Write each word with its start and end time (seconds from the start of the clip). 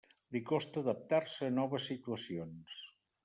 Li 0.35 0.39
costa 0.51 0.79
adaptar-se 0.85 1.45
a 1.51 1.53
noves 1.59 1.87
situacions. 1.93 2.81